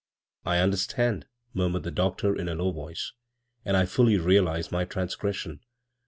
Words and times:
"I 0.53 0.57
understand," 0.57 1.27
murmured 1.53 1.83
the 1.83 1.91
doctor 1.91 2.35
in 2.35 2.49
a 2.49 2.59
ow 2.59 2.71
voice," 2.71 3.11
and 3.65 3.77
I 3.77 3.85
fully 3.85 4.17
realize 4.17 4.71
my 4.71 4.83
transgres 4.83 5.45
ion. 5.45 5.59